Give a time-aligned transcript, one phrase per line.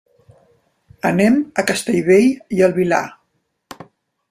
[1.09, 2.27] Anem a Castellbell
[2.59, 3.05] i el Vilar.